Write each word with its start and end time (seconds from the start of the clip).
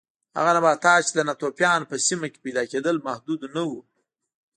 هغه 0.37 0.51
نباتات 0.57 1.01
چې 1.07 1.13
د 1.15 1.19
ناتوفیانو 1.29 1.89
په 1.91 1.95
سیمه 2.07 2.27
کې 2.33 2.39
پیدا 2.45 2.63
کېدل 2.71 2.95
محدود 3.07 3.41
نه 3.55 3.63
و 3.69 3.71